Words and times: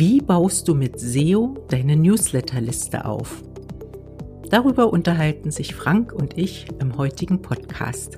Wie 0.00 0.22
baust 0.22 0.66
du 0.66 0.74
mit 0.74 0.98
SEO 0.98 1.58
deine 1.68 1.94
Newsletterliste 1.94 3.04
auf? 3.04 3.42
Darüber 4.48 4.90
unterhalten 4.94 5.50
sich 5.50 5.74
Frank 5.74 6.14
und 6.14 6.38
ich 6.38 6.68
im 6.80 6.96
heutigen 6.96 7.42
Podcast. 7.42 8.16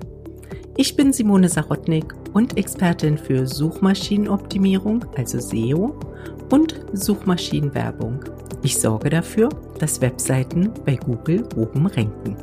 Ich 0.77 0.95
bin 0.95 1.13
Simone 1.13 1.49
Sarotnik 1.49 2.15
und 2.35 2.57
Expertin 2.57 3.19
für 3.19 3.49
Suchmaschinenoptimierung, 3.49 5.07
also 5.17 5.41
SEO, 5.41 5.99
und 6.53 6.81
Suchmaschinenwerbung. 6.93 8.27
Ich 8.63 8.79
sorge 8.79 9.11
dafür, 9.11 9.49
dass 9.81 10.01
Webseiten 10.01 10.71
bei 10.87 10.95
Google 10.95 11.43
oben 11.57 11.89
ranken. 11.89 12.37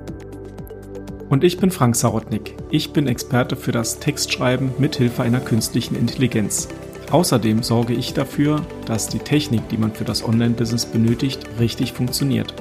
Und 1.30 1.46
ich 1.46 1.58
bin 1.58 1.72
Frank 1.72 1.96
Sarotnik. 1.96 2.58
Ich 2.72 2.92
bin 2.92 3.08
Experte 3.08 3.56
für 3.56 3.72
das 3.72 4.00
Textschreiben 4.00 4.72
mit 4.80 4.98
Hilfe 4.98 5.24
einer 5.24 5.40
künstlichen 5.40 5.96
Intelligenz. 5.96 6.68
Außerdem 7.12 7.64
sorge 7.64 7.94
ich 7.94 8.14
dafür, 8.14 8.64
dass 8.86 9.08
die 9.08 9.18
Technik, 9.18 9.68
die 9.70 9.78
man 9.78 9.92
für 9.92 10.04
das 10.04 10.24
Online-Business 10.24 10.86
benötigt, 10.86 11.44
richtig 11.60 11.94
funktioniert. 11.94 12.54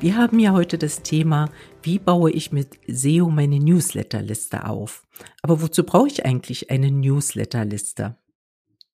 Wir 0.00 0.18
haben 0.18 0.38
ja 0.38 0.52
heute 0.52 0.76
das 0.76 1.02
Thema, 1.02 1.48
wie 1.82 1.98
baue 1.98 2.30
ich 2.30 2.52
mit 2.52 2.78
SEO 2.86 3.30
meine 3.30 3.58
Newsletterliste 3.58 4.66
auf? 4.66 5.06
Aber 5.40 5.62
wozu 5.62 5.82
brauche 5.82 6.08
ich 6.08 6.26
eigentlich 6.26 6.70
eine 6.70 6.90
Newsletterliste? 6.90 8.18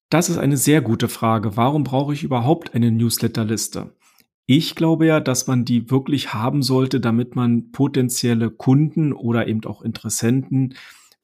Das 0.09 0.29
ist 0.29 0.37
eine 0.37 0.55
sehr 0.55 0.79
gute 0.79 1.09
Frage. 1.09 1.57
Warum 1.57 1.83
brauche 1.83 2.13
ich 2.13 2.23
überhaupt 2.23 2.73
eine 2.75 2.91
Newsletterliste? 2.91 3.93
Ich 4.45 4.75
glaube 4.75 5.05
ja, 5.05 5.19
dass 5.19 5.47
man 5.47 5.65
die 5.65 5.91
wirklich 5.91 6.33
haben 6.33 6.63
sollte, 6.63 7.01
damit 7.01 7.35
man 7.35 7.71
potenzielle 7.73 8.51
Kunden 8.51 9.11
oder 9.11 9.49
eben 9.49 9.65
auch 9.65 9.81
Interessenten 9.81 10.75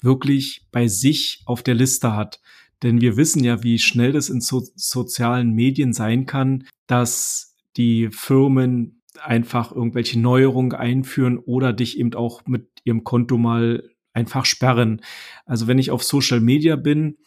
wirklich 0.02 0.68
bei 0.72 0.88
sich 0.88 1.44
auf 1.46 1.64
der 1.64 1.76
Liste 1.76 2.14
hat. 2.14 2.42
Denn 2.84 3.02
wir 3.02 3.18
wissen 3.18 3.44
ja, 3.44 3.64
wie 3.64 3.80
schnell 3.80 4.12
das 4.12 4.30
in 4.30 4.42
so 4.42 4.64
sozialen 4.76 5.52
Medien 5.52 5.94
sein 5.94 6.26
kann, 6.26 6.66
dass 6.88 7.56
die 7.78 8.10
Firmen 8.12 9.02
einfach 9.22 9.72
irgendwelche 9.72 10.20
Neuerungen 10.20 10.74
einführen 10.74 11.38
oder 11.38 11.74
dich 11.74 12.00
eben 12.00 12.14
auch 12.14 12.46
mit 12.46 12.70
ihrem 12.84 13.04
Konto 13.04 13.38
mal 13.38 13.84
einfach 14.14 14.46
sperren. 14.46 15.02
Also 15.46 15.68
wenn 15.68 15.80
ich 15.80 15.92
auf 15.92 16.04
Social 16.04 16.42
Media 16.42 16.76
bin 16.76 17.18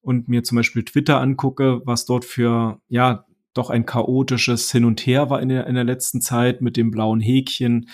und 0.00 0.28
mir 0.28 0.42
zum 0.42 0.56
Beispiel 0.56 0.84
Twitter 0.84 1.20
angucke, 1.20 1.80
was 1.84 2.04
dort 2.04 2.24
für, 2.24 2.80
ja, 2.88 3.24
doch 3.54 3.70
ein 3.70 3.86
chaotisches 3.86 4.70
Hin 4.70 4.84
und 4.84 5.04
Her 5.06 5.30
war 5.30 5.40
in 5.42 5.48
der, 5.48 5.66
in 5.66 5.74
der 5.74 5.84
letzten 5.84 6.20
Zeit 6.20 6.60
mit 6.60 6.76
dem 6.76 6.90
blauen 6.90 7.20
Häkchen, 7.20 7.88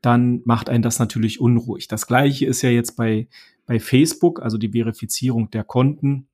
dann 0.00 0.42
macht 0.44 0.68
einen 0.68 0.82
das 0.82 0.98
natürlich 0.98 1.40
unruhig. 1.40 1.88
Das 1.88 2.06
gleiche 2.06 2.46
ist 2.46 2.62
ja 2.62 2.70
jetzt 2.70 2.96
bei, 2.96 3.28
bei 3.66 3.78
Facebook, 3.78 4.42
also 4.42 4.58
die 4.58 4.70
Verifizierung 4.70 5.50
der 5.50 5.64
Konten. 5.64 6.28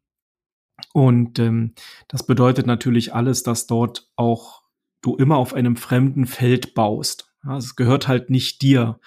Und 0.93 1.39
ähm, 1.39 1.75
das 2.09 2.27
bedeutet 2.27 2.67
natürlich 2.67 3.15
alles, 3.15 3.43
dass 3.43 3.67
dort 3.67 4.09
auch 4.17 4.63
du 5.03 5.17
immer 5.17 5.37
auf 5.37 5.55
einem 5.55 5.77
fremden 5.77 6.27
Feld 6.27 6.75
baust. 6.75 7.33
Ja, 7.45 7.57
es 7.57 7.77
gehört 7.77 8.09
halt 8.09 8.31
nicht 8.31 8.63
dir. 8.63 9.01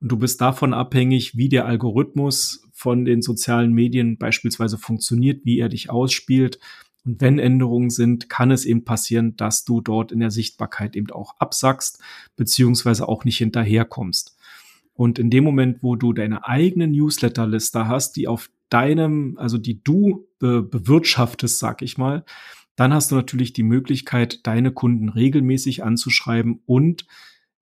Und 0.00 0.10
du 0.10 0.16
bist 0.16 0.40
davon 0.40 0.74
abhängig, 0.74 1.36
wie 1.36 1.48
der 1.48 1.66
Algorithmus 1.66 2.66
von 2.72 3.04
den 3.04 3.22
sozialen 3.22 3.72
Medien 3.72 4.18
beispielsweise 4.18 4.78
funktioniert, 4.78 5.44
wie 5.44 5.58
er 5.58 5.68
dich 5.68 5.90
ausspielt. 5.90 6.58
Und 7.04 7.20
wenn 7.20 7.38
Änderungen 7.38 7.90
sind, 7.90 8.28
kann 8.28 8.50
es 8.50 8.64
eben 8.64 8.84
passieren, 8.84 9.36
dass 9.36 9.64
du 9.64 9.80
dort 9.80 10.12
in 10.12 10.20
der 10.20 10.30
Sichtbarkeit 10.30 10.96
eben 10.96 11.10
auch 11.10 11.34
absackst, 11.38 12.02
beziehungsweise 12.36 13.08
auch 13.08 13.24
nicht 13.24 13.38
hinterherkommst. 13.38 14.36
Und 14.94 15.18
in 15.18 15.28
dem 15.30 15.44
Moment, 15.44 15.82
wo 15.82 15.96
du 15.96 16.12
deine 16.12 16.46
eigene 16.46 16.86
Newsletterliste 16.86 17.88
hast, 17.88 18.16
die 18.16 18.28
auf 18.28 18.48
deinem, 18.74 19.38
also 19.38 19.56
die 19.56 19.84
du 19.84 20.26
be 20.40 20.60
bewirtschaftest, 20.60 21.60
sag 21.60 21.80
ich 21.80 21.96
mal, 21.96 22.24
dann 22.74 22.92
hast 22.92 23.12
du 23.12 23.14
natürlich 23.14 23.52
die 23.52 23.62
Möglichkeit, 23.62 24.44
deine 24.48 24.72
Kunden 24.72 25.08
regelmäßig 25.08 25.84
anzuschreiben 25.84 26.60
und 26.66 27.06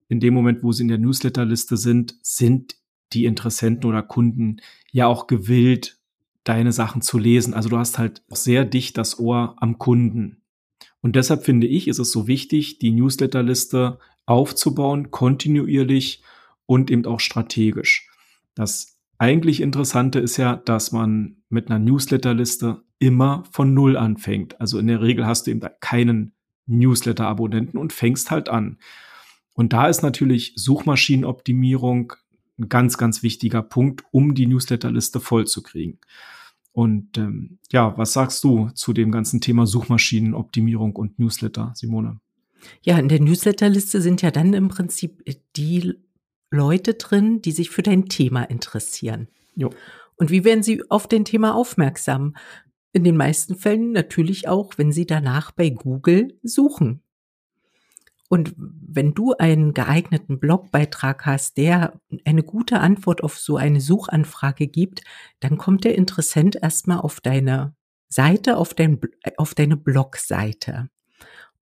in 0.09 0.19
dem 0.19 0.33
Moment, 0.33 0.63
wo 0.63 0.71
sie 0.71 0.81
in 0.81 0.87
der 0.87 0.97
Newsletterliste 0.97 1.77
sind, 1.77 2.15
sind 2.23 2.77
die 3.13 3.25
Interessenten 3.25 3.87
oder 3.87 4.01
Kunden 4.01 4.57
ja 4.91 5.05
auch 5.05 5.27
gewillt, 5.27 5.99
deine 6.43 6.71
Sachen 6.71 7.03
zu 7.03 7.19
lesen. 7.19 7.53
Also 7.53 7.69
du 7.69 7.77
hast 7.77 7.99
halt 7.99 8.23
sehr 8.29 8.65
dicht 8.65 8.97
das 8.97 9.19
Ohr 9.19 9.55
am 9.59 9.77
Kunden. 9.77 10.41
Und 11.01 11.15
deshalb 11.15 11.45
finde 11.45 11.67
ich, 11.67 11.87
ist 11.87 11.99
es 11.99 12.11
so 12.11 12.25
wichtig, 12.27 12.79
die 12.79 12.91
Newsletterliste 12.91 13.99
aufzubauen, 14.25 15.11
kontinuierlich 15.11 16.23
und 16.65 16.89
eben 16.89 17.05
auch 17.05 17.19
strategisch. 17.19 18.09
Das 18.55 18.92
eigentlich 19.23 19.61
Interessante 19.61 20.19
ist 20.19 20.35
ja, 20.35 20.57
dass 20.57 20.91
man 20.91 21.37
mit 21.47 21.69
einer 21.69 21.79
Newsletterliste 21.79 22.83
immer 22.99 23.45
von 23.51 23.73
Null 23.73 23.95
anfängt. 23.95 24.59
Also 24.59 24.77
in 24.79 24.87
der 24.87 25.01
Regel 25.01 25.25
hast 25.25 25.47
du 25.47 25.51
eben 25.51 25.61
keinen 25.79 26.33
Newsletter-Abonnenten 26.65 27.77
und 27.77 27.93
fängst 27.93 28.31
halt 28.31 28.49
an. 28.49 28.79
Und 29.53 29.71
da 29.71 29.87
ist 29.87 30.01
natürlich 30.01 30.51
Suchmaschinenoptimierung 30.57 32.13
ein 32.59 32.67
ganz, 32.67 32.97
ganz 32.97 33.23
wichtiger 33.23 33.61
Punkt, 33.61 34.03
um 34.11 34.35
die 34.35 34.45
Newsletterliste 34.45 35.21
voll 35.21 35.47
zu 35.47 35.63
kriegen. 35.63 35.99
Und 36.73 37.17
ähm, 37.17 37.59
ja, 37.71 37.97
was 37.97 38.11
sagst 38.11 38.43
du 38.43 38.71
zu 38.73 38.91
dem 38.91 39.09
ganzen 39.09 39.39
Thema 39.39 39.65
Suchmaschinenoptimierung 39.65 40.97
und 40.97 41.17
Newsletter, 41.17 41.71
Simone? 41.75 42.19
Ja, 42.81 42.97
in 42.97 43.07
der 43.07 43.21
Newsletterliste 43.21 44.01
sind 44.01 44.21
ja 44.21 44.31
dann 44.31 44.53
im 44.53 44.67
Prinzip 44.67 45.23
die 45.55 45.93
Leute 46.53 46.93
drin, 46.93 47.41
die 47.41 47.51
sich 47.51 47.69
für 47.71 47.83
dein 47.83 48.05
Thema 48.05 48.43
interessieren. 48.43 49.27
Jo. 49.55 49.71
Und 50.15 50.29
wie 50.29 50.43
werden 50.43 50.63
sie 50.63 50.83
auf 50.89 51.07
dein 51.07 51.25
Thema 51.25 51.55
aufmerksam? 51.55 52.35
In 52.91 53.03
den 53.03 53.17
meisten 53.17 53.55
Fällen 53.55 53.91
natürlich 53.91 54.47
auch, 54.47 54.77
wenn 54.77 54.91
sie 54.91 55.07
danach 55.07 55.51
bei 55.51 55.71
Google 55.71 56.39
suchen. 56.43 57.01
Und 58.29 58.53
wenn 58.57 59.13
du 59.13 59.33
einen 59.33 59.73
geeigneten 59.73 60.39
Blogbeitrag 60.39 61.25
hast, 61.25 61.57
der 61.57 61.99
eine 62.25 62.43
gute 62.43 62.79
Antwort 62.79 63.23
auf 63.23 63.37
so 63.37 63.57
eine 63.57 63.81
Suchanfrage 63.81 64.67
gibt, 64.67 65.03
dann 65.39 65.57
kommt 65.57 65.83
der 65.83 65.95
Interessent 65.95 66.55
erstmal 66.61 66.99
auf 66.99 67.19
deine 67.19 67.75
Seite, 68.09 68.57
auf, 68.57 68.73
dein, 68.73 68.99
auf 69.37 69.55
deine 69.55 69.77
Blogseite. 69.77 70.89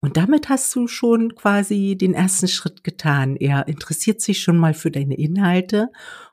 Und 0.02 0.18
damit 0.18 0.50
hast 0.50 0.76
du 0.76 0.88
schon 0.88 1.36
quasi 1.36 1.96
den 1.96 2.14
ersten 2.16 2.48
Schritt 2.48 2.84
getan. 2.84 3.36
Er 3.36 3.68
interessiert 3.68 4.20
sich 4.20 4.42
schon 4.42 4.58
mal 4.58 4.74
für 4.74 4.90
deine 4.90 5.16
Inhalte 5.16 5.90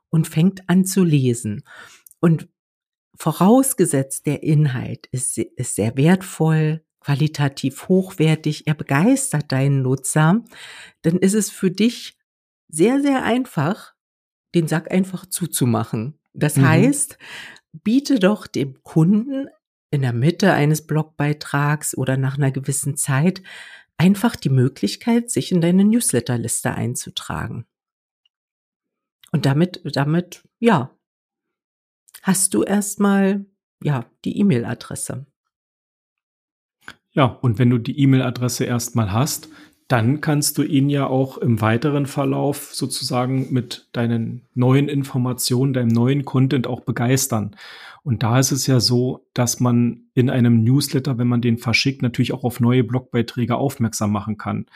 und 0.08 0.26
fängt 0.26 0.68
an 0.68 0.86
zu 0.86 1.04
lesen. 1.04 1.62
Und 2.18 2.48
vorausgesetzt, 3.18 4.26
der 4.26 4.42
Inhalt 4.42 5.06
ist, 5.10 5.36
ist 5.36 5.74
sehr 5.74 5.96
wertvoll, 5.96 6.82
qualitativ 7.00 7.88
hochwertig, 7.88 8.66
er 8.66 8.74
begeistert 8.74 9.52
deinen 9.52 9.82
Nutzer, 9.82 10.44
dann 11.02 11.16
ist 11.16 11.34
es 11.34 11.50
für 11.50 11.70
dich 11.70 12.18
sehr, 12.68 13.00
sehr 13.00 13.22
einfach, 13.22 13.94
den 14.54 14.68
Sack 14.68 14.90
einfach 14.90 15.26
zuzumachen. 15.26 16.18
Das 16.32 16.56
mhm. 16.56 16.68
heißt, 16.68 17.18
biete 17.72 18.18
doch 18.18 18.46
dem 18.46 18.82
Kunden 18.82 19.48
in 19.90 20.02
der 20.02 20.12
Mitte 20.12 20.52
eines 20.52 20.86
Blogbeitrags 20.86 21.96
oder 21.96 22.16
nach 22.16 22.36
einer 22.36 22.50
gewissen 22.50 22.96
Zeit 22.96 23.42
einfach 23.96 24.36
die 24.36 24.50
Möglichkeit, 24.50 25.30
sich 25.30 25.52
in 25.52 25.60
deine 25.60 25.84
Newsletterliste 25.84 26.74
einzutragen. 26.74 27.66
Und 29.32 29.44
damit, 29.44 29.80
damit, 29.84 30.48
ja, 30.58 30.96
hast 32.22 32.54
du 32.54 32.62
erstmal, 32.62 33.44
ja, 33.82 34.10
die 34.24 34.38
E-Mail-Adresse. 34.38 35.26
Ja, 37.10 37.24
und 37.24 37.58
wenn 37.58 37.70
du 37.70 37.78
die 37.78 37.98
E-Mail-Adresse 37.98 38.64
erstmal 38.64 39.12
hast, 39.12 39.48
dann 39.88 40.20
kannst 40.20 40.58
du 40.58 40.62
ihn 40.62 40.90
ja 40.90 41.06
auch 41.06 41.38
im 41.38 41.62
weiteren 41.62 42.06
Verlauf 42.06 42.74
sozusagen 42.74 43.52
mit 43.52 43.88
deinen 43.92 44.42
neuen 44.54 44.88
Informationen, 44.88 45.72
deinem 45.72 45.88
neuen 45.88 46.26
Content 46.26 46.66
auch 46.66 46.80
begeistern. 46.80 47.56
Und 48.02 48.22
da 48.22 48.38
ist 48.38 48.52
es 48.52 48.66
ja 48.66 48.80
so, 48.80 49.26
dass 49.32 49.60
man 49.60 50.02
in 50.14 50.28
einem 50.28 50.62
Newsletter, 50.62 51.16
wenn 51.18 51.26
man 51.26 51.40
den 51.40 51.56
verschickt, 51.56 52.02
natürlich 52.02 52.32
auch 52.34 52.44
auf 52.44 52.60
neue 52.60 52.84
Blogbeiträge 52.84 53.56
aufmerksam 53.56 54.12
machen 54.12 54.36
kann. 54.36 54.66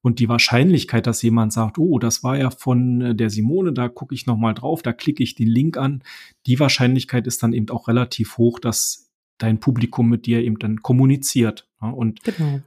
Und 0.00 0.18
die 0.18 0.28
Wahrscheinlichkeit, 0.28 1.06
dass 1.06 1.22
jemand 1.22 1.52
sagt, 1.52 1.78
oh, 1.78 1.98
das 1.98 2.24
war 2.24 2.36
ja 2.36 2.50
von 2.50 3.16
der 3.16 3.30
Simone, 3.30 3.72
da 3.72 3.88
gucke 3.88 4.14
ich 4.14 4.26
nochmal 4.26 4.54
drauf, 4.54 4.82
da 4.82 4.92
klicke 4.92 5.22
ich 5.22 5.36
den 5.36 5.46
Link 5.46 5.76
an, 5.76 6.02
die 6.46 6.58
Wahrscheinlichkeit 6.58 7.26
ist 7.26 7.42
dann 7.42 7.52
eben 7.52 7.68
auch 7.70 7.88
relativ 7.88 8.36
hoch, 8.36 8.58
dass 8.58 9.10
dein 9.38 9.60
Publikum 9.60 10.08
mit 10.08 10.26
dir 10.26 10.42
eben 10.42 10.58
dann 10.58 10.82
kommuniziert. 10.82 11.68
Ja, 11.80 11.90
und 11.90 12.24
genau. 12.24 12.60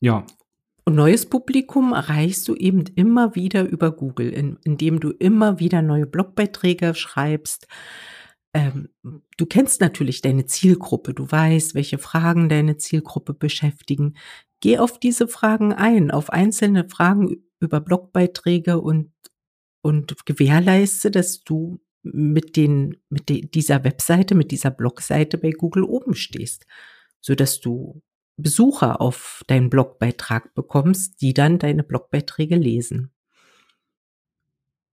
ja. 0.00 0.26
Und 0.88 0.94
neues 0.94 1.26
Publikum 1.26 1.92
erreichst 1.92 2.48
du 2.48 2.54
eben 2.54 2.84
immer 2.94 3.34
wieder 3.34 3.68
über 3.68 3.92
Google, 3.92 4.30
in, 4.30 4.56
indem 4.64 5.00
du 5.00 5.10
immer 5.10 5.60
wieder 5.60 5.82
neue 5.82 6.06
Blogbeiträge 6.06 6.94
schreibst. 6.94 7.66
Ähm, 8.54 8.88
du 9.36 9.44
kennst 9.44 9.82
natürlich 9.82 10.22
deine 10.22 10.46
Zielgruppe, 10.46 11.12
du 11.12 11.30
weißt, 11.30 11.74
welche 11.74 11.98
Fragen 11.98 12.48
deine 12.48 12.78
Zielgruppe 12.78 13.34
beschäftigen. 13.34 14.16
Geh 14.60 14.78
auf 14.78 14.98
diese 14.98 15.28
Fragen 15.28 15.74
ein, 15.74 16.10
auf 16.10 16.30
einzelne 16.30 16.88
Fragen 16.88 17.36
über 17.60 17.82
Blogbeiträge 17.82 18.80
und, 18.80 19.12
und 19.82 20.24
gewährleiste, 20.24 21.10
dass 21.10 21.44
du 21.44 21.80
mit 22.02 22.56
den, 22.56 22.96
mit 23.10 23.28
de, 23.28 23.42
dieser 23.42 23.84
Webseite, 23.84 24.34
mit 24.34 24.52
dieser 24.52 24.70
Blogseite 24.70 25.36
bei 25.36 25.50
Google 25.50 25.82
oben 25.82 26.14
stehst, 26.14 26.64
so 27.20 27.34
dass 27.34 27.60
du 27.60 28.00
Besucher 28.38 29.00
auf 29.00 29.42
deinen 29.46 29.68
Blogbeitrag 29.68 30.54
bekommst, 30.54 31.20
die 31.20 31.34
dann 31.34 31.58
deine 31.58 31.82
Blogbeiträge 31.82 32.56
lesen. 32.56 33.10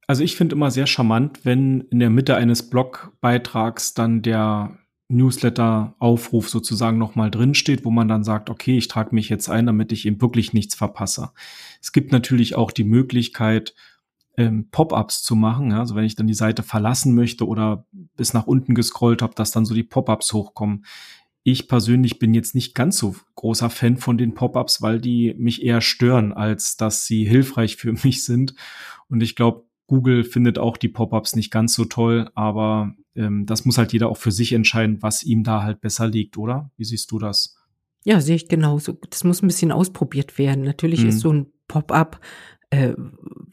Also 0.08 0.24
ich 0.24 0.36
finde 0.36 0.56
immer 0.56 0.72
sehr 0.72 0.88
charmant, 0.88 1.46
wenn 1.46 1.82
in 1.82 2.00
der 2.00 2.10
Mitte 2.10 2.36
eines 2.36 2.70
Blogbeitrags 2.70 3.94
dann 3.94 4.22
der 4.22 4.78
Newsletter-Aufruf 5.08 6.50
sozusagen 6.50 6.98
nochmal 6.98 7.30
drinsteht, 7.30 7.86
wo 7.86 7.92
man 7.92 8.08
dann 8.08 8.24
sagt, 8.24 8.50
okay, 8.50 8.78
ich 8.78 8.88
trage 8.88 9.14
mich 9.14 9.30
jetzt 9.30 9.50
ein, 9.50 9.66
damit 9.66 9.92
ich 9.92 10.06
eben 10.06 10.22
wirklich 10.22 10.54
nichts 10.54 10.76
verpasse. 10.76 11.32
Es 11.82 11.92
gibt 11.92 12.12
natürlich 12.12 12.56
auch 12.56 12.72
die 12.72 12.84
Möglichkeit, 12.84 13.76
ähm, 14.38 14.70
Pop-ups 14.72 15.24
zu 15.24 15.36
machen. 15.36 15.72
Ja? 15.72 15.80
Also 15.80 15.96
wenn 15.96 16.06
ich 16.06 16.16
dann 16.16 16.28
die 16.28 16.34
Seite 16.34 16.64
verlassen 16.64 17.16
möchte 17.16 17.48
oder 17.48 17.86
bis 18.16 18.34
nach 18.34 18.48
unten 18.48 18.76
gescrollt 18.76 19.22
habe, 19.22 19.36
dass 19.36 19.52
dann 19.52 19.66
so 19.66 19.74
die 19.74 19.84
Pop-ups 19.84 20.34
hochkommen. 20.34 20.86
Ich 21.48 21.68
persönlich 21.68 22.18
bin 22.18 22.34
jetzt 22.34 22.56
nicht 22.56 22.74
ganz 22.74 22.98
so 22.98 23.16
großer 23.36 23.70
Fan 23.70 23.98
von 23.98 24.18
den 24.18 24.34
Pop-ups, 24.34 24.82
weil 24.82 25.00
die 25.00 25.36
mich 25.38 25.64
eher 25.64 25.80
stören, 25.80 26.34
als 26.34 26.76
dass 26.76 27.06
sie 27.06 27.24
hilfreich 27.24 27.76
für 27.76 27.94
mich 28.04 28.26
sind. 28.26 28.56
Und 29.10 29.22
ich 29.22 29.36
glaube, 29.36 29.64
Google 29.86 30.24
findet 30.24 30.58
auch 30.58 30.76
die 30.76 30.90
Pop-ups 30.90 31.36
nicht 31.36 31.52
ganz 31.52 31.76
so 31.76 31.86
toll, 31.86 32.32
aber 32.34 32.96
ähm, 33.16 33.46
das 33.46 33.64
muss 33.64 33.78
halt 33.78 33.94
jeder 33.94 34.10
auch 34.10 34.18
für 34.18 34.32
sich 34.32 34.54
entscheiden, 34.54 35.04
was 35.04 35.22
ihm 35.22 35.44
da 35.44 35.62
halt 35.62 35.82
besser 35.82 36.08
liegt, 36.08 36.40
oder? 36.40 36.72
Wie 36.78 36.86
siehst 36.86 37.12
du 37.12 37.20
das? 37.20 37.56
Ja, 38.04 38.22
sehe 38.22 38.36
ich 38.36 38.48
genauso. 38.48 38.98
Das 39.12 39.24
muss 39.24 39.44
ein 39.44 39.48
bisschen 39.48 39.72
ausprobiert 39.72 40.40
werden. 40.40 40.64
Natürlich 40.64 41.04
mhm. 41.04 41.10
ist 41.10 41.20
so 41.20 41.32
ein 41.32 41.52
Pop-up 41.68 42.20
äh, 42.76 42.96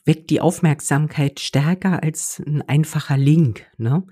weckt 0.04 0.30
die 0.30 0.40
Aufmerksamkeit 0.40 1.38
stärker 1.38 2.02
als 2.02 2.42
ein 2.44 2.62
einfacher 2.62 3.16
Link. 3.16 3.66
Ne? 3.78 4.04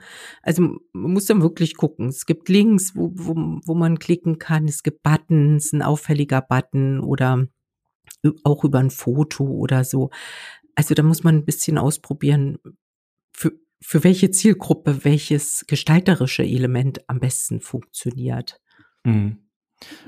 Also 0.43 0.62
man 0.93 1.12
muss 1.12 1.27
dann 1.27 1.43
wirklich 1.43 1.77
gucken. 1.77 2.09
Es 2.09 2.27
gibt 2.27 2.49
Links, 2.49 2.95
wo, 2.95 3.11
wo, 3.15 3.35
wo 3.65 3.75
man 3.75 3.99
klicken 3.99 4.39
kann. 4.39 4.67
Es 4.67 4.83
gibt 4.83 5.03
Buttons, 5.03 5.73
ein 5.73 5.83
auffälliger 5.83 6.43
Button 6.43 7.01
oder 7.01 7.49
auch 8.45 8.65
über 8.65 8.79
ein 8.79 8.91
Foto 8.91 9.45
oder 9.45 9.83
so. 9.85 10.11
Also 10.77 10.95
da 10.95 11.03
muss 11.03 11.25
man 11.25 11.37
ein 11.37 11.45
bisschen 11.45 11.77
ausprobieren, 11.77 12.59
für, 13.33 13.53
für 13.81 14.05
welche 14.05 14.31
Zielgruppe 14.31 15.05
welches 15.05 15.65
gestalterische 15.67 16.45
Element 16.45 17.09
am 17.09 17.19
besten 17.19 17.61
funktioniert. 17.61 18.61
Mhm. 19.05 19.51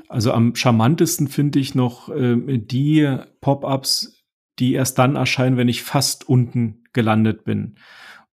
Also 0.08 0.32
am 0.32 0.54
charmantesten 0.54 1.28
finde 1.28 1.58
ich 1.58 1.74
noch 1.74 2.08
äh, 2.10 2.58
die 2.58 3.18
Pop-ups, 3.40 4.21
die 4.62 4.74
erst 4.74 4.96
dann 4.98 5.16
erscheinen, 5.16 5.56
wenn 5.56 5.68
ich 5.68 5.82
fast 5.82 6.28
unten 6.28 6.84
gelandet 6.92 7.44
bin. 7.44 7.74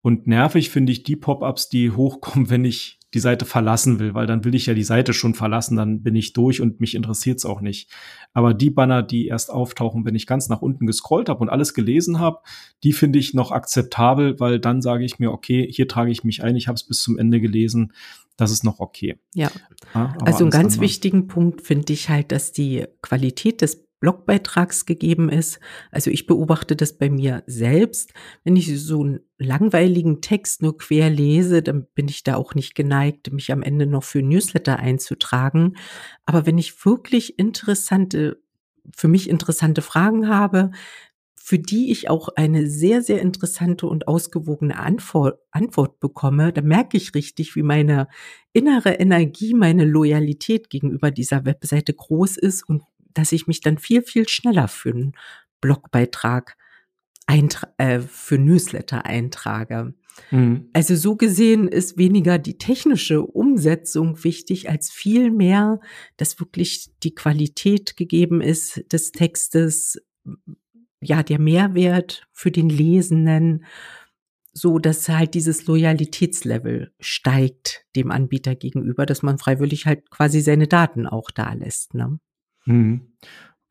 Und 0.02 0.28
nervig 0.28 0.70
finde 0.70 0.92
ich 0.92 1.02
die 1.02 1.16
Pop-ups, 1.16 1.70
die 1.70 1.90
hochkommen, 1.90 2.50
wenn 2.52 2.66
ich 2.66 3.00
die 3.16 3.20
Seite 3.20 3.46
verlassen 3.46 3.98
will, 3.98 4.14
weil 4.14 4.28
dann 4.28 4.46
will 4.46 4.54
ich 4.54 4.68
ja 4.68 4.76
die 4.76 4.84
Seite 4.84 5.14
schon 5.14 5.34
verlassen, 5.34 5.76
dann 5.76 6.04
bin 6.04 6.16
ich 6.16 6.34
durch 6.34 6.62
und 6.62 6.80
mich 6.80 6.94
interessiert 6.94 7.40
es 7.40 7.46
auch 7.46 7.60
nicht. 7.60 7.90
Aber 8.34 8.54
die 8.54 8.70
Banner, 8.70 9.02
die 9.02 9.26
erst 9.26 9.50
auftauchen, 9.50 10.06
wenn 10.06 10.14
ich 10.14 10.28
ganz 10.28 10.48
nach 10.48 10.62
unten 10.62 10.86
gescrollt 10.86 11.28
habe 11.28 11.40
und 11.40 11.50
alles 11.50 11.74
gelesen 11.74 12.20
habe, 12.20 12.38
die 12.84 12.94
finde 12.94 13.18
ich 13.18 13.34
noch 13.34 13.52
akzeptabel, 13.52 14.40
weil 14.40 14.60
dann 14.60 14.84
sage 14.84 15.06
ich 15.06 15.18
mir, 15.18 15.32
okay, 15.32 15.68
hier 15.72 15.88
trage 15.88 16.12
ich 16.12 16.24
mich 16.24 16.44
ein, 16.44 16.56
ich 16.56 16.68
habe 16.68 16.76
es 16.76 16.84
bis 16.84 17.02
zum 17.02 17.18
Ende 17.18 17.42
gelesen, 17.42 17.94
das 18.38 18.52
ist 18.52 18.64
noch 18.64 18.80
okay. 18.80 19.18
Ja. 19.34 19.50
ja 19.96 20.16
also 20.24 20.44
einen 20.44 20.52
ganz 20.52 20.74
andere. 20.74 20.82
wichtigen 20.82 21.26
Punkt 21.26 21.64
finde 21.64 21.92
ich 21.92 22.10
halt, 22.10 22.32
dass 22.32 22.52
die 22.52 22.86
Qualität 23.02 23.62
des 23.62 23.89
Blogbeitrags 24.00 24.86
gegeben 24.86 25.30
ist. 25.30 25.60
Also 25.92 26.10
ich 26.12 26.26
beobachte 26.26 26.76
das 26.76 26.98
bei 26.98 27.10
mir 27.10 27.44
selbst. 27.48 28.14
Wenn 28.44 28.56
ich 28.56 28.80
so 28.82 29.04
einen 29.04 29.20
langweiligen 29.38 30.22
Text 30.22 30.62
nur 30.62 30.78
quer 30.78 31.10
lese, 31.10 31.62
dann 31.62 31.88
bin 31.96 32.08
ich 32.08 32.24
da 32.24 32.36
auch 32.36 32.56
nicht 32.56 32.76
geneigt, 32.76 33.32
mich 33.32 33.52
am 33.52 33.62
Ende 33.62 33.86
noch 33.86 34.04
für 34.04 34.22
Newsletter 34.22 34.80
einzutragen. 34.80 35.76
Aber 36.26 36.46
wenn 36.46 36.58
ich 36.58 36.86
wirklich 36.86 37.38
interessante, 37.40 38.42
für 38.96 39.08
mich 39.08 39.30
interessante 39.30 39.82
Fragen 39.82 40.30
habe, 40.30 40.72
für 41.50 41.58
die 41.58 41.92
ich 41.92 42.12
auch 42.12 42.30
eine 42.36 42.68
sehr, 42.68 43.02
sehr 43.02 43.22
interessante 43.22 43.88
und 43.88 44.08
ausgewogene 44.08 44.78
Antwort, 44.78 46.00
bekomme, 46.00 46.54
da 46.54 46.62
merke 46.62 46.96
ich 46.96 47.16
richtig, 47.16 47.56
wie 47.56 47.64
meine 47.64 48.08
innere 48.54 48.94
Energie, 48.94 49.56
meine 49.56 49.84
Loyalität 49.84 50.70
gegenüber 50.70 51.10
dieser 51.10 51.46
Webseite 51.46 51.94
groß 51.96 52.38
ist 52.38 52.70
und 52.70 52.84
dass 53.14 53.32
ich 53.32 53.48
mich 53.48 53.62
dann 53.62 53.78
viel, 53.78 54.02
viel 54.02 54.28
schneller 54.28 54.68
für 54.68 54.92
einen 54.92 55.14
Blogbeitrag 55.62 56.56
äh, 57.78 58.00
für 58.00 58.38
Newsletter 58.38 59.06
eintrage. 59.06 59.94
Mhm. 60.32 60.70
Also 60.74 60.96
so 60.96 61.16
gesehen 61.16 61.68
ist 61.68 61.98
weniger 61.98 62.38
die 62.38 62.58
technische 62.58 63.22
Umsetzung 63.22 64.24
wichtig, 64.24 64.70
als 64.70 64.90
viel 64.90 65.32
mehr, 65.32 65.80
dass 66.18 66.40
wirklich 66.40 66.90
die 67.04 67.16
Qualität 67.16 67.96
gegeben 67.96 68.42
ist 68.42 68.92
des 68.92 69.12
Textes, 69.12 70.02
ja, 71.02 71.24
der 71.24 71.40
Mehrwert 71.40 72.28
für 72.32 72.52
den 72.52 72.70
Lesenden, 72.70 73.66
so 74.52 74.80
dass 74.80 75.08
halt 75.08 75.36
dieses 75.36 75.68
Loyalitätslevel 75.68 76.92
steigt 77.00 77.86
dem 77.96 78.12
Anbieter 78.12 78.56
gegenüber, 78.56 79.06
dass 79.06 79.22
man 79.22 79.38
freiwillig 79.38 79.86
halt 79.86 80.10
quasi 80.10 80.42
seine 80.42 80.68
Daten 80.68 81.08
auch 81.08 81.32
da 81.32 81.54
lässt. 81.54 81.94
Ne? 81.94 82.20
Mhm. 82.70 83.02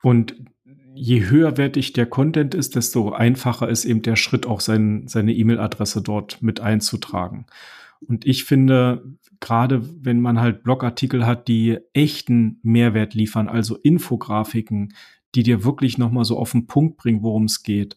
Und 0.03 0.37
je 0.95 1.29
höherwertig 1.29 1.93
der 1.93 2.07
Content 2.07 2.55
ist, 2.55 2.75
desto 2.75 3.13
einfacher 3.13 3.69
ist 3.69 3.85
eben 3.85 4.03
der 4.03 4.17
Schritt, 4.17 4.47
auch 4.47 4.61
sein, 4.61 5.07
seine 5.07 5.33
E-Mail-Adresse 5.33 6.03
dort 6.03 6.43
mit 6.43 6.61
einzutragen. 6.61 7.47
Und 8.01 8.27
ich 8.27 8.45
finde, 8.45 9.05
gerade 9.41 9.83
wenn 10.05 10.21
man 10.21 10.41
halt 10.41 10.65
Blogartikel 10.65 11.27
hat, 11.27 11.49
die 11.49 11.79
echten 11.93 12.59
Mehrwert 12.63 13.15
liefern, 13.15 13.49
also 13.49 13.77
Infografiken, 13.77 14.95
die 15.35 15.43
dir 15.43 15.65
wirklich 15.65 15.99
nochmal 15.99 16.25
so 16.25 16.37
auf 16.39 16.53
den 16.53 16.67
Punkt 16.67 16.97
bringen, 16.97 17.23
worum 17.23 17.45
es 17.45 17.63
geht, 17.63 17.97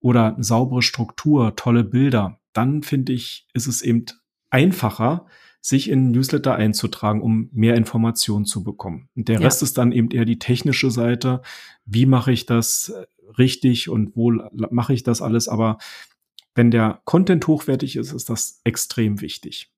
oder 0.00 0.36
saubere 0.38 0.82
Struktur, 0.82 1.54
tolle 1.56 1.84
Bilder, 1.84 2.40
dann 2.52 2.82
finde 2.82 3.12
ich, 3.12 3.46
ist 3.54 3.66
es 3.66 3.82
eben 3.82 4.04
einfacher, 4.50 5.26
sich 5.62 5.88
in 5.88 6.10
Newsletter 6.10 6.56
einzutragen, 6.56 7.22
um 7.22 7.48
mehr 7.52 7.76
Informationen 7.76 8.44
zu 8.44 8.64
bekommen. 8.64 9.08
Und 9.14 9.28
der 9.28 9.38
ja. 9.38 9.46
Rest 9.46 9.62
ist 9.62 9.78
dann 9.78 9.92
eben 9.92 10.10
eher 10.10 10.24
die 10.24 10.40
technische 10.40 10.90
Seite. 10.90 11.40
Wie 11.86 12.04
mache 12.04 12.32
ich 12.32 12.46
das 12.46 12.92
richtig 13.38 13.88
und 13.88 14.16
wo 14.16 14.32
mache 14.50 14.92
ich 14.92 15.04
das 15.04 15.22
alles? 15.22 15.46
Aber 15.48 15.78
wenn 16.56 16.72
der 16.72 17.00
Content 17.04 17.46
hochwertig 17.46 17.96
ist, 17.96 18.12
ist 18.12 18.28
das 18.28 18.60
extrem 18.64 19.20
wichtig. 19.20 19.70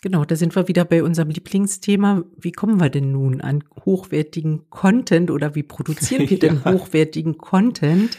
Genau, 0.00 0.24
da 0.24 0.34
sind 0.34 0.56
wir 0.56 0.66
wieder 0.66 0.84
bei 0.84 1.04
unserem 1.04 1.28
Lieblingsthema. 1.28 2.24
Wie 2.36 2.50
kommen 2.50 2.80
wir 2.80 2.90
denn 2.90 3.12
nun 3.12 3.40
an 3.40 3.62
hochwertigen 3.84 4.68
Content 4.70 5.30
oder 5.30 5.54
wie 5.54 5.62
produzieren 5.62 6.28
wir 6.28 6.38
denn 6.40 6.62
ja. 6.64 6.72
hochwertigen 6.72 7.36
Content 7.36 8.18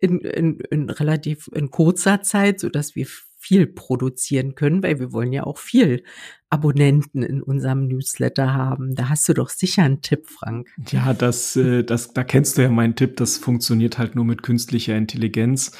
in, 0.00 0.18
in, 0.20 0.58
in 0.70 0.90
relativ 0.90 1.48
in 1.54 1.70
kurzer 1.70 2.22
Zeit, 2.22 2.58
so 2.58 2.70
dass 2.70 2.96
wir 2.96 3.06
viel 3.42 3.66
produzieren 3.66 4.54
können, 4.54 4.84
weil 4.84 5.00
wir 5.00 5.12
wollen 5.12 5.32
ja 5.32 5.42
auch 5.42 5.58
viel 5.58 6.04
Abonnenten 6.48 7.24
in 7.24 7.42
unserem 7.42 7.88
Newsletter 7.88 8.54
haben. 8.54 8.94
Da 8.94 9.08
hast 9.08 9.28
du 9.28 9.34
doch 9.34 9.50
sicher 9.50 9.82
einen 9.82 10.00
Tipp, 10.00 10.26
Frank. 10.26 10.68
Ja, 10.90 11.12
das, 11.12 11.56
äh, 11.56 11.82
das, 11.82 12.12
da 12.12 12.22
kennst 12.22 12.56
du 12.56 12.62
ja 12.62 12.68
meinen 12.68 12.94
Tipp. 12.94 13.16
Das 13.16 13.38
funktioniert 13.38 13.98
halt 13.98 14.14
nur 14.14 14.24
mit 14.24 14.44
künstlicher 14.44 14.96
Intelligenz. 14.96 15.72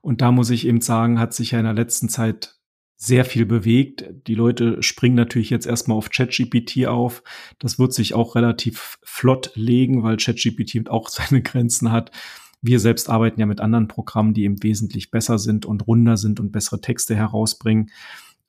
Und 0.00 0.22
da 0.22 0.32
muss 0.32 0.50
ich 0.50 0.66
eben 0.66 0.80
sagen, 0.80 1.20
hat 1.20 1.34
sich 1.34 1.52
ja 1.52 1.60
in 1.60 1.66
der 1.66 1.74
letzten 1.74 2.08
Zeit 2.08 2.56
sehr 2.96 3.24
viel 3.24 3.46
bewegt. 3.46 4.04
Die 4.26 4.34
Leute 4.34 4.82
springen 4.82 5.14
natürlich 5.14 5.50
jetzt 5.50 5.66
erstmal 5.66 5.96
auf 5.96 6.10
ChatGPT 6.10 6.86
auf. 6.86 7.22
Das 7.60 7.78
wird 7.78 7.92
sich 7.92 8.14
auch 8.14 8.34
relativ 8.34 8.98
flott 9.04 9.52
legen, 9.54 10.02
weil 10.02 10.16
ChatGPT 10.16 10.88
auch 10.88 11.08
seine 11.10 11.42
Grenzen 11.42 11.92
hat. 11.92 12.10
Wir 12.66 12.80
selbst 12.80 13.10
arbeiten 13.10 13.38
ja 13.38 13.44
mit 13.44 13.60
anderen 13.60 13.88
Programmen, 13.88 14.32
die 14.32 14.44
eben 14.44 14.62
wesentlich 14.62 15.10
besser 15.10 15.38
sind 15.38 15.66
und 15.66 15.86
runder 15.86 16.16
sind 16.16 16.40
und 16.40 16.50
bessere 16.50 16.80
Texte 16.80 17.14
herausbringen. 17.14 17.90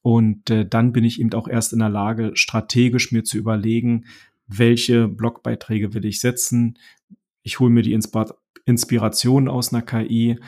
Und 0.01 0.49
äh, 0.49 0.65
dann 0.65 0.93
bin 0.93 1.03
ich 1.03 1.19
eben 1.19 1.33
auch 1.33 1.49
erst 1.49 1.73
in 1.73 1.79
der 1.79 1.89
Lage, 1.89 2.31
strategisch 2.35 3.11
mir 3.11 3.25
zu 3.25 3.37
überlegen, 3.37 4.05
welche 4.47 5.09
Blogbeiträge 5.09 5.93
will 5.93 6.05
ich 6.05 6.21
setzen. 6.21 6.79
Ich 7.43 7.59
hole 7.59 7.69
mir 7.69 7.81
die 7.81 7.91
Inspir 7.91 8.27
Inspiration 8.63 9.49
aus 9.49 9.73
einer 9.73 9.81
KI. 9.81 10.39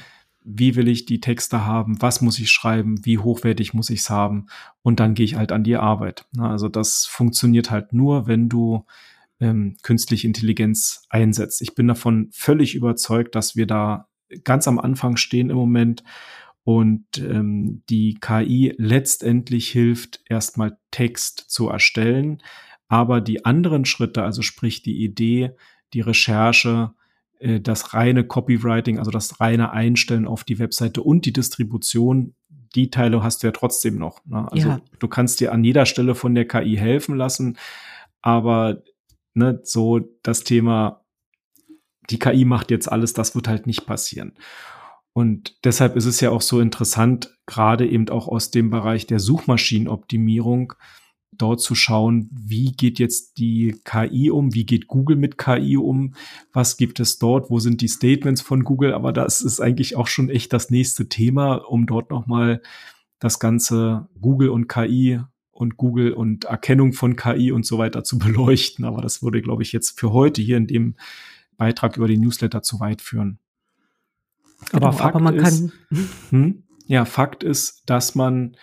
Wie 0.45 0.77
will 0.77 0.87
ich 0.87 1.05
die 1.05 1.19
Texte 1.19 1.65
haben? 1.65 2.01
Was 2.01 2.21
muss 2.21 2.39
ich 2.39 2.49
schreiben? 2.49 3.03
Wie 3.03 3.17
hochwertig 3.17 3.73
muss 3.73 3.89
ich 3.89 3.99
es 3.99 4.09
haben? 4.09 4.45
Und 4.81 5.01
dann 5.01 5.13
gehe 5.13 5.25
ich 5.25 5.35
halt 5.35 5.51
an 5.51 5.65
die 5.65 5.75
Arbeit. 5.75 6.25
Also 6.39 6.69
das 6.69 7.05
funktioniert 7.05 7.69
halt 7.69 7.91
nur, 7.91 8.27
wenn 8.27 8.47
du 8.47 8.85
ähm, 9.39 9.77
künstliche 9.83 10.27
Intelligenz 10.27 11.05
einsetzt. 11.09 11.61
Ich 11.61 11.75
bin 11.75 11.87
davon 11.87 12.29
völlig 12.31 12.75
überzeugt, 12.75 13.35
dass 13.35 13.55
wir 13.55 13.67
da 13.67 14.07
ganz 14.43 14.67
am 14.67 14.79
Anfang 14.79 15.17
stehen 15.17 15.49
im 15.49 15.57
Moment 15.57 16.03
und 16.63 17.05
ähm, 17.19 17.83
die 17.89 18.17
KI 18.19 18.73
letztendlich 18.77 19.69
hilft, 19.69 20.19
erstmal 20.27 20.77
Text 20.91 21.45
zu 21.47 21.69
erstellen, 21.69 22.41
aber 22.89 23.21
die 23.21 23.45
anderen 23.45 23.85
Schritte, 23.85 24.23
also 24.23 24.41
sprich 24.41 24.81
die 24.81 25.03
Idee, 25.03 25.51
die 25.93 26.01
Recherche, 26.01 26.91
äh, 27.39 27.61
das 27.61 27.93
reine 27.93 28.25
Copywriting, 28.25 28.99
also 28.99 29.11
das 29.11 29.39
reine 29.39 29.71
Einstellen 29.71 30.27
auf 30.27 30.43
die 30.43 30.59
Webseite 30.59 31.03
und 31.03 31.25
die 31.25 31.33
Distribution, 31.33 32.35
die 32.75 32.89
Teile 32.89 33.23
hast 33.23 33.43
du 33.43 33.47
ja 33.47 33.51
trotzdem 33.51 33.97
noch. 33.97 34.25
Ne? 34.25 34.51
Also 34.51 34.69
ja. 34.69 34.81
du 34.99 35.07
kannst 35.07 35.39
dir 35.39 35.53
an 35.53 35.63
jeder 35.63 35.85
Stelle 35.85 36.15
von 36.15 36.35
der 36.35 36.47
KI 36.47 36.75
helfen 36.75 37.15
lassen, 37.15 37.57
aber 38.21 38.83
ne, 39.37 39.59
so 39.63 39.99
das 40.23 40.43
Thema, 40.43 41.05
die 42.09 42.19
KI 42.19 42.45
macht 42.45 42.71
jetzt 42.71 42.91
alles, 42.91 43.13
das 43.13 43.35
wird 43.35 43.47
halt 43.47 43.67
nicht 43.67 43.85
passieren. 43.85 44.33
Und 45.13 45.57
deshalb 45.63 45.95
ist 45.95 46.05
es 46.05 46.19
ja 46.21 46.29
auch 46.29 46.41
so 46.41 46.59
interessant, 46.59 47.35
gerade 47.45 47.87
eben 47.87 48.07
auch 48.09 48.27
aus 48.27 48.51
dem 48.51 48.69
Bereich 48.69 49.07
der 49.07 49.19
Suchmaschinenoptimierung, 49.19 50.73
dort 51.31 51.61
zu 51.61 51.75
schauen, 51.75 52.29
wie 52.31 52.71
geht 52.71 52.99
jetzt 52.99 53.37
die 53.37 53.79
KI 53.83 54.31
um, 54.31 54.53
wie 54.53 54.65
geht 54.65 54.87
Google 54.87 55.17
mit 55.17 55.37
KI 55.37 55.77
um, 55.77 56.13
was 56.53 56.77
gibt 56.77 56.99
es 56.99 57.19
dort, 57.19 57.49
wo 57.49 57.59
sind 57.59 57.81
die 57.81 57.87
Statements 57.87 58.41
von 58.41 58.63
Google, 58.63 58.93
aber 58.93 59.13
das 59.13 59.41
ist 59.41 59.59
eigentlich 59.59 59.95
auch 59.95 60.07
schon 60.07 60.29
echt 60.29 60.53
das 60.53 60.69
nächste 60.69 61.09
Thema, 61.09 61.55
um 61.55 61.85
dort 61.85 62.11
nochmal 62.11 62.61
das 63.19 63.39
ganze 63.39 64.07
Google 64.19 64.49
und 64.49 64.67
KI 64.67 65.19
und 65.57 65.75
Google 65.77 66.13
und 66.13 66.45
Erkennung 66.45 66.93
von 66.93 67.15
KI 67.15 67.51
und 67.51 67.65
so 67.65 67.77
weiter 67.77 68.03
zu 68.03 68.17
beleuchten. 68.19 68.85
Aber 68.85 69.01
das 69.01 69.23
würde, 69.23 69.41
glaube 69.41 69.63
ich, 69.63 69.71
jetzt 69.71 69.99
für 69.99 70.13
heute 70.13 70.41
hier 70.41 70.57
in 70.57 70.67
dem 70.67 70.95
Beitrag 71.57 71.97
über 71.97 72.07
den 72.07 72.21
Newsletter 72.21 72.61
zu 72.61 72.79
weit 72.79 73.01
führen. 73.01 73.39
Genau, 74.71 74.87
aber 74.87 74.97
Fakt 74.97 75.15
aber 75.15 75.33
ist, 75.33 75.71
hm, 76.29 76.63
ja, 76.85 77.05
Fakt 77.05 77.43
ist, 77.43 77.83
dass 77.87 78.15
man 78.15 78.55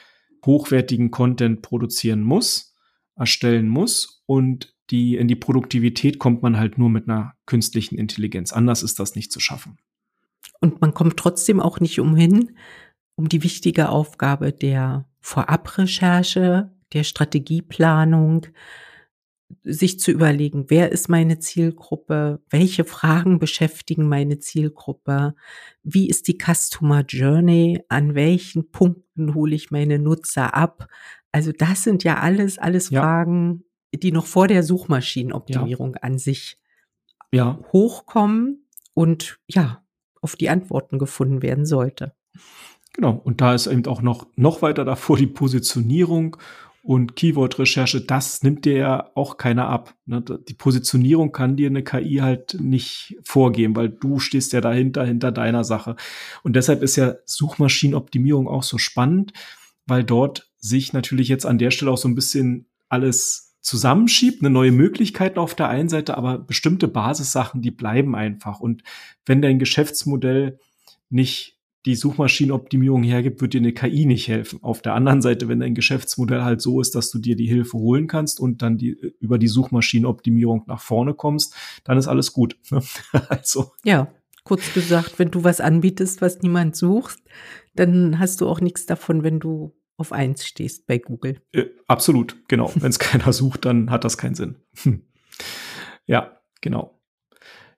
hochwertigen 0.47 1.11
Content 1.11 1.63
produzieren 1.63 2.23
muss, 2.23 2.75
erstellen 3.17 3.69
muss 3.69 4.23
und 4.27 4.75
die, 4.91 5.17
in 5.17 5.29
die 5.29 5.37
Produktivität 5.37 6.19
kommt 6.19 6.43
man 6.43 6.59
halt 6.59 6.79
nur 6.79 6.91
mit 6.91 7.09
einer 7.09 7.35
künstlichen 7.47 7.97
Intelligenz. 7.97 8.53
Anders 8.53 8.83
ist 8.83 9.01
das 9.01 9.15
nicht 9.15 9.33
zu 9.33 9.41
schaffen. 9.41 9.79
Und 10.61 10.81
man 10.81 10.93
kommt 10.93 11.17
trotzdem 11.17 11.59
auch 11.59 11.81
nicht 11.81 12.01
umhin, 12.01 12.57
um 13.17 13.29
die 13.29 13.43
wichtige 13.43 13.89
Aufgabe 13.89 14.53
der 14.53 15.09
Vorabrecherche, 15.21 16.71
der 16.95 17.05
Strategieplanung, 17.05 18.47
sich 19.63 20.01
zu 20.01 20.11
überlegen, 20.11 20.67
wer 20.69 20.91
ist 20.91 21.09
meine 21.09 21.39
Zielgruppe, 21.39 22.41
welche 22.51 22.85
Fragen 22.85 23.39
beschäftigen 23.39 24.09
meine 24.09 24.39
Zielgruppe, 24.39 25.35
wie 25.83 26.09
ist 26.09 26.29
die 26.29 26.39
Customer 26.39 27.03
Journey, 27.03 27.83
an 27.89 28.15
welchen 28.15 28.71
Punkten 28.71 29.35
hole 29.35 29.55
ich 29.55 29.71
meine 29.71 29.99
Nutzer 29.99 30.55
ab. 30.55 30.89
Also 31.33 31.53
das 31.53 31.83
sind 31.83 32.05
ja 32.05 32.21
alles, 32.21 32.59
alles 32.59 32.91
ja. 32.91 33.03
Fragen, 33.03 33.65
die 33.95 34.13
noch 34.13 34.27
vor 34.27 34.49
der 34.49 34.63
Suchmaschinenoptimierung 34.63 35.95
ja. 35.95 36.03
an 36.03 36.19
sich 36.19 36.59
ja. 37.33 37.59
hochkommen 37.73 38.67
und 38.95 39.39
ja, 39.47 39.85
auf 40.21 40.37
die 40.37 40.49
Antworten 40.49 40.99
gefunden 40.99 41.43
werden 41.43 41.67
sollte. 41.67 42.15
Genau, 42.95 43.21
und 43.25 43.41
da 43.41 43.55
ist 43.55 43.67
eben 43.67 43.87
auch 43.87 44.03
noch, 44.03 44.29
noch 44.37 44.63
weiter 44.63 44.85
davor 44.85 45.17
die 45.17 45.27
Positionierung 45.27 46.37
und 46.85 47.17
Keyword-Recherche, 47.17 48.03
das 48.03 48.43
nimmt 48.43 48.67
dir 48.67 48.76
ja 48.76 49.11
auch 49.14 49.38
keiner 49.38 49.69
ab. 49.69 49.95
Ne? 50.05 50.23
Die 50.23 50.53
Positionierung 50.53 51.33
kann 51.33 51.57
dir 51.57 51.71
eine 51.71 51.83
KI 51.83 52.19
halt 52.21 52.59
nicht 52.61 53.17
vorgeben, 53.25 53.75
weil 53.75 53.88
du 53.88 54.19
stehst 54.19 54.53
ja 54.53 54.61
dahinter, 54.61 55.03
hinter 55.07 55.33
deiner 55.33 55.64
Sache. 55.64 55.97
Und 56.43 56.57
deshalb 56.57 56.83
ist 56.83 56.97
ja 56.97 57.14
Suchmaschinenoptimierung 57.25 58.49
auch 58.49 58.62
so 58.62 58.76
spannend, 58.76 59.33
weil 59.87 60.05
dort 60.05 60.53
sich 60.59 60.93
natürlich 60.93 61.29
jetzt 61.29 61.47
an 61.47 61.57
der 61.57 61.71
Stelle 61.71 61.91
auch 61.91 61.97
so 61.97 62.07
ein 62.07 62.14
bisschen 62.14 62.67
alles 62.91 63.57
zusammenschiebt, 63.62 64.43
eine 64.43 64.50
neue 64.50 64.71
Möglichkeiten 64.71 65.38
auf 65.38 65.55
der 65.55 65.71
einen 65.71 65.88
Seite, 65.88 66.19
aber 66.19 66.37
bestimmte 66.37 66.87
Basissachen, 66.87 67.62
die 67.62 67.71
bleiben 67.71 68.14
einfach. 68.14 68.61
Und 68.61 68.83
wenn 69.25 69.41
dein 69.41 69.59
Geschäftsmodell 69.59 70.59
nicht 71.09 71.54
die 71.87 71.95
Suchmaschinenoptimierung 71.95 73.03
hergibt, 73.03 73.41
wird 73.41 73.53
dir 73.53 73.61
eine 73.61 73.73
KI 73.73 74.07
nicht 74.07 74.29
helfen. 74.29 74.59
Auf 74.62 74.81
der 74.81 74.95
anderen 74.95 75.21
Seite, 75.21 75.49
wenn 75.49 75.61
dein 75.61 75.75
Geschäftsmodell 75.75 76.43
halt 76.43 76.62
so 76.62 76.81
ist, 76.81 76.95
dass 76.95 77.11
du 77.11 77.19
dir 77.19 77.37
die 77.37 77.47
Hilfe 77.47 77.76
holen 77.76 78.07
kannst 78.07 78.41
und 78.41 78.62
dann 78.62 78.79
die, 78.79 78.91
über 79.21 79.38
die 79.38 79.49
Suchmaschinenoptimierung 79.49 80.64
nach 80.67 80.81
vorne 80.81 81.14
kommst, 81.14 81.55
dann 81.85 81.99
ist 81.99 82.09
alles 82.09 82.33
gut. 82.33 82.57
also. 83.29 83.73
Ja, 83.85 84.09
kurz 84.45 84.73
gesagt, 84.73 85.19
wenn 85.19 85.31
du 85.31 85.45
was 85.45 85.61
anbietest, 85.61 86.23
was 86.23 86.41
niemand 86.41 86.75
sucht, 86.75 87.19
dann 87.75 88.19
hast 88.19 88.41
du 88.41 88.49
auch 88.49 88.61
nichts 88.61 88.87
davon, 88.87 89.23
wenn 89.23 89.41
du 89.41 89.75
auf 89.97 90.12
eins 90.12 90.47
stehst 90.47 90.87
bei 90.87 90.99
Google. 90.99 91.41
Äh, 91.53 91.67
absolut, 91.87 92.37
genau. 92.49 92.73
wenn 92.76 92.91
es 92.91 92.99
keiner 93.00 93.33
sucht, 93.33 93.64
dann 93.64 93.91
hat 93.91 94.05
das 94.05 94.17
keinen 94.17 94.35
Sinn. 94.35 94.57
Hm. 94.83 95.03
Ja, 96.07 96.41
genau. 96.61 96.94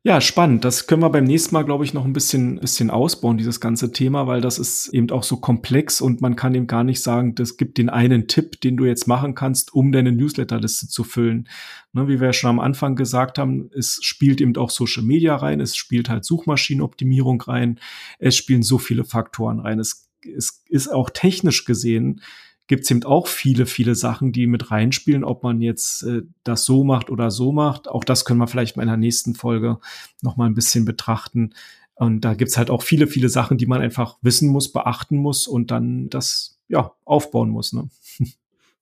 Ja, 0.06 0.20
spannend. 0.20 0.64
Das 0.64 0.86
können 0.86 1.02
wir 1.02 1.10
beim 1.10 1.24
nächsten 1.24 1.52
Mal, 1.52 1.64
glaube 1.64 1.84
ich, 1.84 1.92
noch 1.92 2.04
ein 2.04 2.12
bisschen, 2.12 2.60
bisschen 2.60 2.90
ausbauen, 2.90 3.38
dieses 3.38 3.58
ganze 3.58 3.90
Thema, 3.90 4.28
weil 4.28 4.40
das 4.40 4.56
ist 4.56 4.86
eben 4.90 5.10
auch 5.10 5.24
so 5.24 5.38
komplex 5.38 6.00
und 6.00 6.20
man 6.20 6.36
kann 6.36 6.54
eben 6.54 6.68
gar 6.68 6.84
nicht 6.84 7.02
sagen, 7.02 7.34
das 7.34 7.56
gibt 7.56 7.76
den 7.76 7.88
einen 7.88 8.28
Tipp, 8.28 8.60
den 8.60 8.76
du 8.76 8.84
jetzt 8.84 9.08
machen 9.08 9.34
kannst, 9.34 9.74
um 9.74 9.90
deine 9.90 10.12
Newsletterliste 10.12 10.86
zu 10.86 11.02
füllen. 11.02 11.48
Ne, 11.92 12.06
wie 12.06 12.20
wir 12.20 12.28
ja 12.28 12.32
schon 12.32 12.50
am 12.50 12.60
Anfang 12.60 12.94
gesagt 12.94 13.36
haben, 13.36 13.68
es 13.76 13.98
spielt 14.00 14.40
eben 14.40 14.56
auch 14.56 14.70
Social 14.70 15.02
Media 15.02 15.34
rein, 15.34 15.60
es 15.60 15.74
spielt 15.74 16.08
halt 16.08 16.24
Suchmaschinenoptimierung 16.24 17.40
rein, 17.40 17.80
es 18.20 18.36
spielen 18.36 18.62
so 18.62 18.78
viele 18.78 19.02
Faktoren 19.02 19.58
rein. 19.58 19.80
Es, 19.80 20.08
es 20.22 20.62
ist 20.68 20.86
auch 20.86 21.10
technisch 21.10 21.64
gesehen 21.64 22.20
gibt 22.66 22.84
es 22.84 22.90
eben 22.90 23.04
auch 23.04 23.28
viele, 23.28 23.66
viele 23.66 23.94
Sachen, 23.94 24.32
die 24.32 24.46
mit 24.46 24.70
reinspielen, 24.70 25.24
ob 25.24 25.42
man 25.42 25.60
jetzt 25.60 26.02
äh, 26.02 26.22
das 26.44 26.64
so 26.64 26.84
macht 26.84 27.10
oder 27.10 27.30
so 27.30 27.52
macht. 27.52 27.88
Auch 27.88 28.04
das 28.04 28.24
können 28.24 28.40
wir 28.40 28.48
vielleicht 28.48 28.76
mal 28.76 28.82
in 28.82 28.88
der 28.88 28.96
nächsten 28.96 29.34
Folge 29.34 29.78
noch 30.22 30.36
mal 30.36 30.46
ein 30.46 30.54
bisschen 30.54 30.84
betrachten. 30.84 31.54
Und 31.94 32.22
da 32.22 32.34
gibt's 32.34 32.58
halt 32.58 32.70
auch 32.70 32.82
viele, 32.82 33.06
viele 33.06 33.28
Sachen, 33.28 33.56
die 33.56 33.66
man 33.66 33.80
einfach 33.80 34.18
wissen 34.20 34.50
muss, 34.50 34.72
beachten 34.72 35.16
muss 35.16 35.46
und 35.46 35.70
dann 35.70 36.10
das 36.10 36.58
ja 36.68 36.92
aufbauen 37.04 37.50
muss. 37.50 37.72
Ne? 37.72 37.88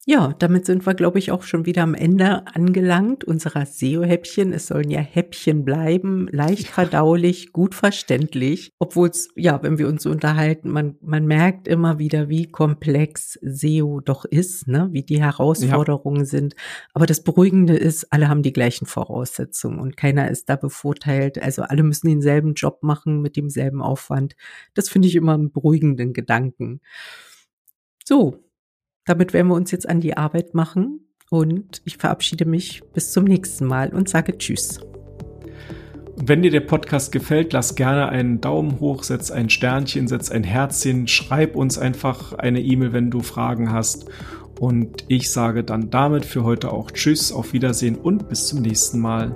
Ja, 0.06 0.34
damit 0.38 0.66
sind 0.66 0.84
wir, 0.84 0.92
glaube 0.92 1.18
ich, 1.18 1.30
auch 1.30 1.44
schon 1.44 1.64
wieder 1.64 1.82
am 1.82 1.94
Ende 1.94 2.46
angelangt 2.46 3.25
unserer 3.25 3.64
SEO-Häppchen. 3.64 4.52
Es 4.52 4.66
sollen 4.66 4.90
ja 4.90 5.00
Häppchen 5.00 5.64
bleiben, 5.64 6.28
leicht 6.30 6.68
verdaulich, 6.68 7.54
gut 7.54 7.75
verständlich. 7.75 8.75
Obwohl 8.78 9.08
es, 9.08 9.30
ja, 9.34 9.62
wenn 9.62 9.78
wir 9.78 9.88
uns 9.88 10.04
unterhalten, 10.04 10.68
man, 10.68 10.96
man 11.00 11.25
merkt 11.25 11.66
immer 11.68 11.99
wieder, 11.99 12.28
wie 12.28 12.50
komplex 12.50 13.38
SEO 13.40 14.00
doch 14.00 14.26
ist, 14.26 14.68
ne? 14.68 14.90
wie 14.92 15.04
die 15.04 15.23
Herausforderungen 15.23 16.20
ja. 16.20 16.26
sind. 16.26 16.54
Aber 16.92 17.06
das 17.06 17.25
Beruhigende 17.25 17.75
ist, 17.75 18.12
alle 18.12 18.28
haben 18.28 18.42
die 18.42 18.52
gleichen 18.52 18.84
Voraussetzungen 18.84 19.80
und 19.80 19.96
keiner 19.96 20.30
ist 20.30 20.50
da 20.50 20.56
bevorteilt. 20.56 21.42
Also 21.42 21.62
alle 21.62 21.82
müssen 21.82 22.08
denselben 22.08 22.52
Job 22.52 22.82
machen 22.82 23.23
mit 23.23 23.37
demselben 23.37 23.80
Aufwand. 23.80 24.37
Das 24.75 24.90
finde 24.90 25.08
ich 25.08 25.16
immer 25.16 25.32
einen 25.32 25.50
beruhigenden 25.50 26.12
Gedanken. 26.12 26.82
So, 28.04 28.44
damit 29.04 29.32
werden 29.32 29.49
wir 29.49 29.54
uns 29.54 29.70
jetzt 29.70 29.88
an 29.88 30.00
die 30.00 30.16
Arbeit 30.16 30.54
machen 30.54 31.00
und 31.30 31.82
ich 31.84 31.96
verabschiede 31.96 32.44
mich 32.44 32.82
bis 32.92 33.12
zum 33.12 33.25
nächsten 33.25 33.66
Mal 33.66 33.90
und 33.90 34.08
sage 34.08 34.38
Tschüss. 34.38 34.80
Wenn 36.16 36.42
dir 36.42 36.50
der 36.50 36.61
Podcast 36.61 37.11
gefällt, 37.11 37.52
lass 37.52 37.75
gerne 37.75 38.08
einen 38.08 38.40
Daumen 38.40 38.78
hoch, 38.78 39.02
setz 39.02 39.32
ein 39.32 39.50
Sternchen, 39.50 40.06
setz 40.06 40.30
ein 40.30 40.44
Herzchen, 40.44 41.08
schreib 41.08 41.56
uns 41.56 41.76
einfach 41.76 42.32
eine 42.34 42.61
E-Mail, 42.61 42.92
wenn 42.92 43.11
du 43.11 43.20
Fragen 43.20 43.73
hast. 43.73 44.06
Und 44.61 45.04
ich 45.08 45.32
sage 45.32 45.64
dann 45.64 45.90
damit 45.90 46.25
für 46.25 46.44
heute 46.44 46.70
auch 46.73 46.92
Tschüss, 46.92 47.32
auf 47.32 47.52
Wiedersehen 47.52 47.96
und 47.96 48.28
bis 48.28 48.46
zum 48.46 48.62
nächsten 48.62 49.00
Mal. 49.00 49.34